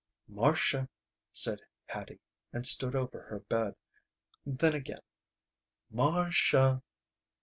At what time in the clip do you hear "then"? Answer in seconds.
4.47-4.73